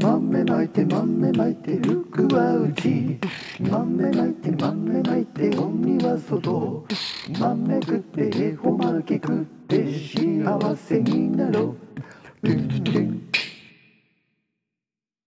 [0.00, 3.18] 豆まいて豆まいてルクはうち。
[3.60, 6.86] 豆まいて豆まいてゴミは外。
[7.36, 11.76] 豆食って恵方巻き食って幸せになろう
[12.42, 13.27] ドゥンドゥン